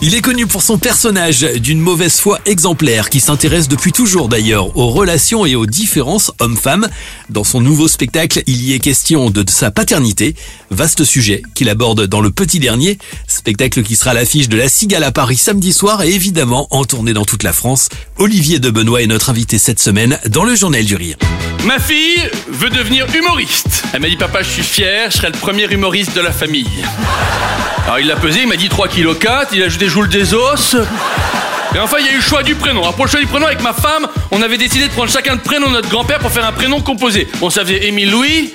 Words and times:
Il 0.00 0.14
est 0.14 0.20
connu 0.20 0.46
pour 0.46 0.62
son 0.62 0.78
personnage 0.78 1.40
d'une 1.40 1.80
mauvaise 1.80 2.20
foi 2.20 2.38
exemplaire 2.46 3.10
qui 3.10 3.18
s'intéresse 3.18 3.66
depuis 3.66 3.90
toujours 3.90 4.28
d'ailleurs 4.28 4.76
aux 4.76 4.90
relations 4.90 5.44
et 5.44 5.56
aux 5.56 5.66
différences 5.66 6.30
hommes-femmes. 6.38 6.86
Dans 7.30 7.42
son 7.42 7.60
nouveau 7.60 7.88
spectacle, 7.88 8.44
il 8.46 8.62
y 8.62 8.74
est 8.74 8.78
question 8.78 9.28
de 9.28 9.44
sa 9.50 9.72
paternité, 9.72 10.36
vaste 10.70 11.02
sujet 11.02 11.42
qu'il 11.54 11.68
aborde 11.68 12.06
dans 12.06 12.20
le 12.20 12.30
petit 12.30 12.60
dernier, 12.60 12.96
spectacle 13.26 13.82
qui 13.82 13.96
sera 13.96 14.14
l'affiche 14.14 14.48
de 14.48 14.56
la 14.56 14.68
Cigale 14.68 15.02
à 15.02 15.10
Paris 15.10 15.36
samedi 15.36 15.72
soir 15.72 16.02
et 16.02 16.14
évidemment 16.14 16.68
en 16.70 16.84
tournée 16.84 17.12
dans 17.12 17.24
toute 17.24 17.42
la 17.42 17.52
France. 17.52 17.88
Olivier 18.18 18.60
de 18.60 18.70
Benoît 18.70 19.02
est 19.02 19.08
notre 19.08 19.30
invité 19.30 19.58
cette 19.58 19.80
semaine 19.80 20.16
dans 20.28 20.44
le 20.44 20.54
Journal 20.54 20.84
du 20.84 20.94
Rire. 20.94 21.16
Ma 21.64 21.80
fille 21.80 22.22
veut 22.48 22.70
devenir 22.70 23.04
humoriste. 23.12 23.82
Elle 23.92 24.02
m'a 24.02 24.08
dit 24.08 24.16
papa 24.16 24.44
je 24.44 24.48
suis 24.48 24.62
fier, 24.62 25.10
je 25.10 25.16
serai 25.16 25.26
le 25.26 25.38
premier 25.38 25.64
humoriste 25.72 26.14
de 26.14 26.20
la 26.20 26.30
famille. 26.30 26.84
Alors 27.88 28.00
il 28.00 28.06
l'a 28.06 28.16
pesé, 28.16 28.40
il 28.42 28.46
m'a 28.48 28.56
dit 28.56 28.68
3 28.68 28.86
kg 28.88 29.16
4, 29.18 29.54
il 29.54 29.62
a 29.62 29.66
ajouté 29.66 29.88
joule 29.88 30.08
des 30.10 30.34
os. 30.34 30.76
Et 31.74 31.78
enfin, 31.78 31.96
il 32.00 32.06
y 32.06 32.08
a 32.10 32.12
eu 32.12 32.16
le 32.16 32.22
choix 32.22 32.42
du 32.42 32.54
prénom. 32.54 32.80
Alors 32.82 32.94
pour 32.94 33.06
le 33.06 33.10
choix 33.10 33.18
du 33.20 33.26
prénom, 33.26 33.46
avec 33.46 33.62
ma 33.62 33.72
femme, 33.72 34.06
on 34.30 34.42
avait 34.42 34.58
décidé 34.58 34.86
de 34.88 34.92
prendre 34.92 35.10
chacun 35.10 35.32
le 35.34 35.40
prénom 35.40 35.68
de 35.68 35.72
notre 35.72 35.88
grand-père 35.88 36.18
pour 36.18 36.30
faire 36.30 36.44
un 36.46 36.52
prénom 36.52 36.82
composé. 36.82 37.26
Bon, 37.40 37.48
ça 37.48 37.62
faisait 37.62 37.86
Émile 37.86 38.10
Louis. 38.10 38.52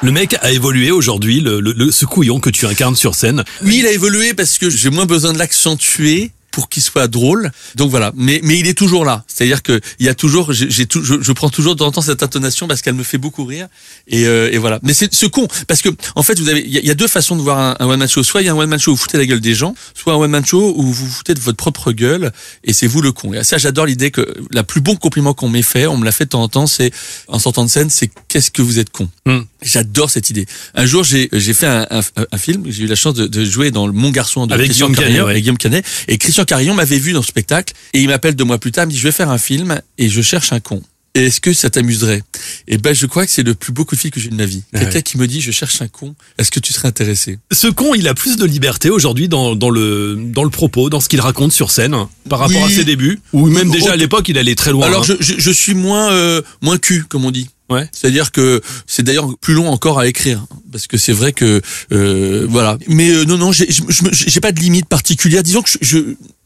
Le 0.00 0.10
mec 0.12 0.36
a 0.42 0.52
évolué 0.52 0.92
aujourd'hui, 0.92 1.40
le, 1.40 1.58
le- 1.60 1.74
le- 1.76 1.90
ce 1.90 2.04
couillon 2.04 2.38
que 2.38 2.50
tu 2.50 2.66
incarnes 2.66 2.96
sur 2.96 3.16
scène. 3.16 3.42
Oui, 3.64 3.78
il 3.80 3.86
a 3.86 3.90
évolué 3.90 4.32
parce 4.34 4.58
que 4.58 4.70
j'ai 4.70 4.90
moins 4.90 5.06
besoin 5.06 5.32
de 5.32 5.38
l'accentuer 5.38 6.30
pour 6.52 6.68
qu'il 6.68 6.82
soit 6.82 7.08
drôle. 7.08 7.50
Donc 7.74 7.90
voilà. 7.90 8.12
Mais, 8.14 8.40
mais 8.44 8.58
il 8.58 8.66
est 8.68 8.78
toujours 8.78 9.04
là. 9.04 9.24
C'est-à-dire 9.26 9.62
que 9.62 9.80
il 9.98 10.06
y 10.06 10.08
a 10.08 10.14
toujours, 10.14 10.52
j'ai, 10.52 10.86
tout- 10.86 11.02
je, 11.02 11.14
je 11.20 11.32
prends 11.32 11.50
toujours 11.50 11.74
de 11.74 11.78
temps 11.80 11.86
en 11.86 11.92
temps 11.92 12.02
cette 12.02 12.22
intonation 12.22 12.68
parce 12.68 12.82
qu'elle 12.82 12.94
me 12.94 13.02
fait 13.02 13.18
beaucoup 13.18 13.44
rire. 13.44 13.66
Et, 14.06 14.26
euh, 14.26 14.50
et 14.52 14.58
voilà. 14.58 14.78
Mais 14.82 14.94
c'est 14.94 15.12
ce 15.12 15.26
con 15.26 15.48
parce 15.66 15.82
que 15.82 15.88
en 16.14 16.22
fait, 16.22 16.38
vous 16.38 16.48
avez, 16.48 16.60
il 16.64 16.72
y, 16.72 16.90
a- 16.90 16.94
deux 16.94 17.08
façons 17.08 17.34
de 17.36 17.42
voir 17.42 17.58
un, 17.58 17.76
un 17.80 17.86
one 17.88 17.98
man 17.98 18.08
show. 18.08 18.22
Soit 18.22 18.42
il 18.42 18.46
y 18.46 18.48
a 18.48 18.52
un 18.52 18.56
one 18.56 18.68
man 18.68 18.78
show 18.78 18.92
où 18.92 18.94
vous 18.94 19.00
foutez 19.02 19.18
la 19.18 19.26
gueule 19.26 19.40
des 19.40 19.54
gens, 19.54 19.74
soit 19.94 20.12
un 20.12 20.16
one 20.16 20.30
man 20.30 20.44
show 20.46 20.74
où 20.76 20.82
vous 20.82 20.92
vous 20.92 21.06
foutez 21.10 21.34
de 21.34 21.40
votre 21.40 21.56
propre 21.56 21.90
gueule 21.92 22.30
et 22.62 22.72
c'est 22.72 22.86
vous 22.86 23.00
le 23.02 23.10
con. 23.12 23.32
Et 23.32 23.42
ça, 23.44 23.58
j'adore 23.58 23.86
l'idée 23.86 24.10
que 24.10 24.26
la 24.52 24.62
plus 24.62 24.80
bon 24.82 24.94
compliment 24.96 25.32
qu'on 25.34 25.48
m'ait 25.48 25.62
fait, 25.62 25.86
on 25.86 25.96
me 25.96 26.04
l'a 26.04 26.12
fait 26.12 26.24
de 26.24 26.30
temps 26.30 26.42
en 26.42 26.48
temps, 26.48 26.66
c'est 26.66 26.92
en 27.28 27.38
sortant 27.38 27.64
de 27.64 27.70
scène, 27.70 27.88
c'est 27.90 28.10
qu'est-ce 28.28 28.50
que 28.50 28.60
vous 28.62 28.78
êtes 28.78 28.90
con? 28.90 29.08
Hmm. 29.26 29.40
J'adore 29.62 30.10
cette 30.10 30.30
idée. 30.30 30.46
Un 30.74 30.86
jour, 30.86 31.04
j'ai 31.04 31.28
fait 31.54 31.66
un, 31.66 31.86
un, 31.90 32.00
un 32.32 32.38
film. 32.38 32.64
J'ai 32.68 32.84
eu 32.84 32.86
la 32.86 32.94
chance 32.96 33.14
de, 33.14 33.26
de 33.26 33.44
jouer 33.44 33.70
dans 33.70 33.86
le 33.86 33.92
Mon 33.92 34.10
garçon 34.10 34.46
de 34.46 34.52
Avec 34.54 34.66
Christian 34.66 34.86
Guillaume 34.88 34.96
Carillon, 34.96 35.14
Canet, 35.14 35.24
ouais. 35.26 35.30
avec 35.30 35.42
Guillaume 35.42 35.58
Canet. 35.58 35.84
Et 36.08 36.18
Christian 36.18 36.44
Carillon 36.44 36.74
m'avait 36.74 36.98
vu 36.98 37.12
dans 37.12 37.22
ce 37.22 37.28
spectacle 37.28 37.74
et 37.94 38.00
il 38.00 38.08
m'appelle 38.08 38.34
deux 38.34 38.44
mois 38.44 38.58
plus 38.58 38.72
tard. 38.72 38.84
Il 38.84 38.88
me 38.88 38.92
dit 38.92 38.98
je 38.98 39.04
vais 39.04 39.12
faire 39.12 39.30
un 39.30 39.38
film 39.38 39.80
et 39.98 40.08
je 40.08 40.20
cherche 40.22 40.52
un 40.52 40.60
con. 40.60 40.82
Est-ce 41.14 41.42
que 41.42 41.52
ça 41.52 41.68
t'amuserait? 41.68 42.22
Et 42.68 42.78
ben, 42.78 42.94
je 42.94 43.04
crois 43.04 43.26
que 43.26 43.30
c'est 43.30 43.42
le 43.42 43.52
plus 43.54 43.70
beau 43.70 43.84
coup 43.84 43.94
de 43.96 44.00
fil 44.00 44.10
que 44.10 44.18
j'ai 44.18 44.28
eu 44.28 44.30
de 44.30 44.34
ma 44.34 44.46
vie. 44.46 44.62
Ah 44.72 44.78
Quelqu'un 44.78 44.94
ouais. 44.94 45.02
qui 45.02 45.18
me 45.18 45.26
dit 45.26 45.42
je 45.42 45.50
cherche 45.50 45.82
un 45.82 45.88
con. 45.88 46.14
Est-ce 46.38 46.50
que 46.50 46.58
tu 46.58 46.72
serais 46.72 46.88
intéressé? 46.88 47.38
Ce 47.52 47.66
con, 47.66 47.92
il 47.94 48.08
a 48.08 48.14
plus 48.14 48.36
de 48.36 48.46
liberté 48.46 48.88
aujourd'hui 48.88 49.28
dans, 49.28 49.54
dans 49.54 49.68
le 49.68 50.16
dans 50.18 50.42
le 50.42 50.48
propos, 50.48 50.88
dans 50.88 51.00
ce 51.00 51.10
qu'il 51.10 51.20
raconte 51.20 51.52
sur 51.52 51.70
scène, 51.70 51.94
par 52.30 52.38
rapport 52.38 52.62
Oui. 52.64 52.72
à 52.72 52.74
ses 52.74 52.84
débuts. 52.84 53.20
Ou 53.34 53.46
même 53.48 53.70
déjà 53.70 53.92
à 53.92 53.96
l'époque, 53.96 54.26
il 54.30 54.38
allait 54.38 54.54
très 54.54 54.70
loin. 54.72 54.86
Alors, 54.86 55.02
hein. 55.02 55.16
je, 55.20 55.34
je, 55.34 55.38
je 55.38 55.50
suis 55.50 55.74
moins 55.74 56.10
euh, 56.12 56.40
moins 56.62 56.78
cul, 56.78 57.04
comme 57.06 57.26
on 57.26 57.30
dit. 57.30 57.46
C'est-à-dire 57.92 58.32
que 58.32 58.60
c'est 58.86 59.02
d'ailleurs 59.02 59.36
plus 59.38 59.54
long 59.54 59.68
encore 59.68 59.98
à 59.98 60.06
écrire 60.06 60.44
parce 60.70 60.86
que 60.86 60.96
c'est 60.96 61.12
vrai 61.12 61.32
que 61.32 61.60
euh, 61.92 62.46
voilà. 62.48 62.78
Mais 62.88 63.10
euh, 63.10 63.24
non 63.24 63.36
non, 63.36 63.52
j'ai 63.52 63.68
j'ai 63.68 64.40
pas 64.40 64.52
de 64.52 64.60
limite 64.60 64.86
particulière. 64.86 65.42
Disons 65.42 65.62
que 65.62 65.70
je, 65.70 65.78
je 65.82 65.98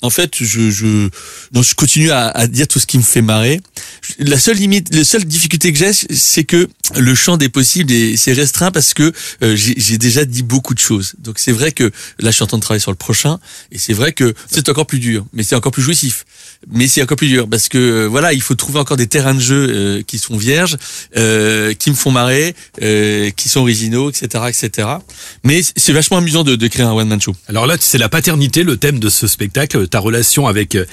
en 0.03 0.11
fait 0.11 0.33
je 0.41 0.71
je 0.71 1.09
non, 1.53 1.63
je 1.63 1.75
continue 1.75 2.11
à, 2.11 2.29
à 2.29 2.47
dire 2.47 2.67
tout 2.69 2.81
ce 2.81 2.87
qui 2.87 2.99
me 2.99 3.03
fait 3.03 3.23
marrer. 3.23 3.61
La 4.19 4.39
seule 4.39 4.57
limite, 4.57 4.95
la 4.95 5.05
seule 5.05 5.25
difficulté 5.25 5.73
que 5.73 5.79
j'ai, 5.79 5.93
c'est 5.93 6.45
que 6.45 6.69
le 6.97 7.15
champ 7.15 7.37
des 7.37 7.49
possibles 7.49 7.93
est 7.93 8.17
c'est 8.17 8.33
restreint 8.33 8.71
parce 8.71 8.95
que 8.95 9.13
euh, 9.43 9.57
j'ai 9.57 9.75
j'ai 9.77 9.99
déjà 9.99 10.25
dit 10.25 10.43
beaucoup 10.43 10.75
de 10.75 10.81
choses. 10.81 11.15
Donc 11.19 11.39
c'est 11.39 11.53
vrai 11.53 11.73
que 11.73 11.85
là 12.19 12.31
je 12.31 12.37
suis 12.37 12.43
en 12.43 12.47
train 12.47 12.59
de 12.59 12.63
travailler 12.63 12.83
sur 12.83 12.91
le 12.91 12.97
prochain 12.97 13.39
et 13.71 13.79
c'est 13.79 13.93
vrai 13.95 14.13
que 14.13 14.35
c'est 14.51 14.69
encore 14.69 14.87
plus 14.87 14.99
dur, 14.99 15.25
mais 15.33 15.43
c'est 15.43 15.55
encore 15.55 15.73
plus 15.73 15.83
jouissif. 15.83 16.25
Mais 16.73 16.89
c'est 16.89 17.03
encore 17.03 17.17
plus 17.17 17.29
dur 17.29 17.49
parce 17.49 17.69
que 17.69 17.79
euh, 17.79 18.07
voilà, 18.09 18.33
il 18.33 18.43
faut 18.43 18.55
trouver 18.55 18.79
encore 18.79 18.97
des 18.97 19.07
terrains 19.07 19.35
de 19.35 19.41
jeu 19.41 19.67
euh, 19.69 20.03
qui 20.03 20.19
sont 20.19 20.37
vierges, 20.37 20.77
euh, 21.17 21.73
qui 21.75 21.91
me 21.91 21.95
font 21.95 22.11
marrer, 22.11 22.55
euh, 22.83 23.31
qui 23.31 23.49
sont 23.49 23.61
originaux, 23.61 24.11
etc., 24.11 24.45
etc. 24.49 24.89
Mais 25.45 25.61
c'est 25.77 25.93
vachement 25.93 26.19
amusant 26.19 26.45
de, 26.45 26.57
de 26.57 26.67
créer 26.69 26.85
un 26.87 26.93
one 26.93 27.09
man 27.09 27.21
show. 27.21 27.35
Alors 27.49 27.67
là, 27.67 27.77
c'est 27.81 27.99
la 27.99 28.09
paternité, 28.09 28.63
le 28.63 28.77
thème 28.77 28.99
de 28.99 29.09
ce 29.09 29.27
spectacle, 29.27 29.87
ta 29.89 29.99
relation 29.99 30.47
avec 30.47 30.75
euh, 30.77 30.85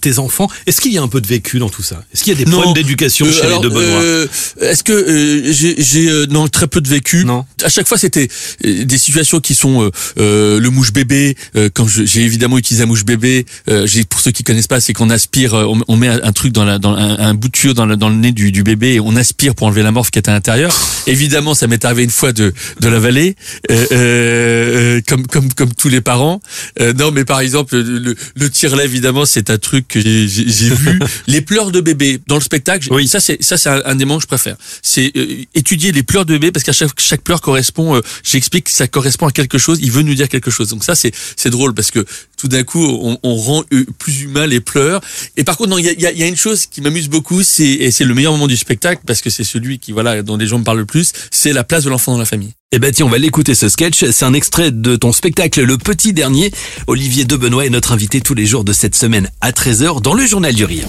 tes 0.00 0.18
enfants. 0.18 0.48
Est-ce 0.66 0.80
qu'il 0.80 0.92
y 0.92 0.98
a 0.98 1.02
un 1.02 1.08
peu 1.08 1.20
de 1.20 1.26
vécu 1.26 1.58
dans 1.58 1.68
tout 1.68 1.82
ça? 1.82 2.02
Est-ce 2.12 2.24
qu'il 2.24 2.32
y 2.32 2.36
a 2.40 2.44
des 2.44 2.50
Non. 2.50 2.60
problèmes 2.62 2.74
d'éducation 2.82 3.26
Euh, 3.26 3.32
chez 3.32 3.42
alors, 3.42 3.62
les 3.62 3.68
deux 3.68 3.74
Benoît? 3.74 4.00
euh, 4.02 4.26
Est-ce 4.60 4.82
que 4.84 4.92
euh, 4.92 5.52
j'ai 5.52 6.08
euh, 6.10 6.26
non 6.26 6.48
très 6.48 6.66
peu 6.66 6.80
de 6.80 6.88
vécu 6.88 7.24
Non. 7.24 7.44
À 7.62 7.68
chaque 7.68 7.88
fois, 7.88 7.98
c'était 7.98 8.28
euh, 8.64 8.84
des 8.84 8.98
situations 8.98 9.40
qui 9.40 9.54
sont 9.54 9.82
euh, 9.82 9.90
euh, 10.18 10.60
le 10.60 10.70
mouche 10.70 10.92
bébé. 10.92 11.36
euh, 11.56 11.68
quand 11.72 11.86
j'ai 11.88 12.22
évidemment 12.22 12.58
utilisé 12.58 12.84
un 12.84 12.86
mouche 12.86 13.04
bébé, 13.04 13.46
euh, 13.68 13.86
j'ai 13.86 14.04
pour 14.04 14.20
ceux 14.20 14.30
qui 14.30 14.42
connaissent 14.44 14.66
pas, 14.66 14.80
c'est 14.80 14.92
qu'on 14.92 15.10
aspire, 15.10 15.54
euh, 15.54 15.64
on, 15.64 15.80
on 15.88 15.96
met 15.96 16.08
un, 16.08 16.32
truc 16.32 16.52
dans 16.52 16.64
la, 16.64 16.78
dans 16.78 16.92
un, 16.94 17.18
un 17.18 17.34
bout 17.34 17.48
de 17.48 17.52
tuyau 17.52 17.74
dans 17.74 17.86
le, 17.86 17.96
dans 17.96 18.08
le 18.08 18.16
nez 18.16 18.32
du, 18.32 18.52
du 18.52 18.62
bébé 18.62 18.94
et 18.94 19.00
on 19.00 19.16
aspire 19.16 19.54
pour 19.54 19.61
enlever 19.66 19.82
la 19.82 19.90
morphe 19.92 20.10
qui 20.10 20.18
est 20.18 20.28
à 20.28 20.32
l'intérieur. 20.32 20.72
Évidemment, 21.06 21.54
ça 21.54 21.66
m'est 21.66 21.84
arrivé 21.84 22.04
une 22.04 22.10
fois 22.10 22.32
de 22.32 22.52
de 22.80 22.88
l'avaler, 22.88 23.36
euh, 23.70 23.86
euh, 23.92 25.00
comme 25.08 25.26
comme 25.26 25.52
comme 25.52 25.72
tous 25.74 25.88
les 25.88 26.00
parents. 26.00 26.40
Euh, 26.80 26.92
non, 26.92 27.10
mais 27.10 27.24
par 27.24 27.40
exemple, 27.40 27.76
le, 27.76 27.98
le, 27.98 28.16
le 28.36 28.50
tire-lait, 28.50 28.84
évidemment, 28.84 29.24
c'est 29.24 29.50
un 29.50 29.58
truc 29.58 29.88
que 29.88 30.00
j'ai 30.00 30.26
vu. 30.26 30.98
les 31.26 31.40
pleurs 31.40 31.70
de 31.70 31.80
bébé 31.80 32.20
dans 32.26 32.36
le 32.36 32.40
spectacle, 32.40 32.88
Oui. 32.92 33.08
ça 33.08 33.20
c'est 33.20 33.42
ça 33.42 33.56
c'est 33.56 33.68
un, 33.68 33.82
un 33.84 33.94
des 33.94 34.04
moments 34.04 34.18
que 34.18 34.22
je 34.22 34.28
préfère. 34.28 34.56
C'est 34.82 35.12
euh, 35.16 35.26
étudier 35.54 35.92
les 35.92 36.02
pleurs 36.02 36.24
de 36.24 36.34
bébé 36.34 36.52
parce 36.52 36.64
qu'à 36.64 36.72
chaque 36.72 36.98
chaque 37.00 37.22
pleur 37.22 37.40
correspond. 37.40 37.96
euh, 37.96 38.00
J'explique 38.24 38.64
que 38.66 38.70
ça 38.72 38.86
correspond 38.88 39.26
à 39.26 39.32
quelque 39.32 39.58
chose. 39.58 39.78
Il 39.82 39.90
veut 39.92 40.02
nous 40.02 40.14
dire 40.14 40.28
quelque 40.28 40.50
chose. 40.50 40.68
Donc 40.68 40.84
ça 40.84 40.94
c'est 40.94 41.12
c'est 41.36 41.50
drôle 41.50 41.74
parce 41.74 41.90
que 41.90 42.04
tout 42.42 42.48
d'un 42.48 42.64
coup 42.64 42.84
on, 43.22 43.36
rend 43.36 43.62
euh, 43.72 43.86
plus 44.00 44.22
humain 44.22 44.48
les 44.48 44.58
pleurs. 44.58 45.00
Et 45.36 45.44
par 45.44 45.56
contre 45.56 45.78
il 45.78 45.84
y 45.84 46.22
a, 46.22 46.26
une 46.26 46.36
chose 46.36 46.66
qui 46.66 46.80
m'amuse 46.80 47.08
beaucoup, 47.08 47.44
c'est 47.44 47.62
et 47.62 47.92
c'est 47.92 48.04
le 48.04 48.14
meilleur 48.14 48.32
moment 48.32 48.48
du 48.48 48.56
spectacle 48.56 49.02
parce 49.06 49.20
que 49.20 49.30
c'est 49.30 49.44
celui 49.44 49.78
qui 49.78 49.92
voilà 49.92 50.22
dont 50.22 50.36
les 50.36 50.48
gens 50.48 50.58
me 50.58 50.64
parlent 50.64 50.80
le 50.80 50.84
plus. 50.84 51.12
C'est 51.30 51.52
la 51.52 51.62
place 51.62 51.84
de 51.84 51.90
l'enfant 51.90 52.10
dans 52.10 52.18
la 52.18 52.24
famille. 52.24 52.50
Eh 52.72 52.80
ben 52.80 52.90
tiens, 52.90 53.06
on 53.06 53.10
va 53.10 53.18
l'écouter 53.18 53.54
ce 53.54 53.68
sketch. 53.68 54.04
C'est 54.10 54.24
un 54.24 54.34
extrait 54.34 54.72
de 54.72 54.96
ton 54.96 55.12
spectacle 55.12 55.62
Le 55.62 55.78
Petit 55.78 56.12
Dernier. 56.12 56.50
Olivier 56.88 57.24
de 57.24 57.36
Benoît 57.36 57.64
est 57.64 57.70
notre 57.70 57.92
invité 57.92 58.20
tous 58.20 58.34
les 58.34 58.46
jours 58.46 58.64
de 58.64 58.72
cette 58.72 58.96
semaine 58.96 59.30
à 59.40 59.52
13h 59.52 60.02
dans 60.02 60.14
le 60.14 60.26
Journal 60.26 60.52
du 60.52 60.64
Rire. 60.64 60.88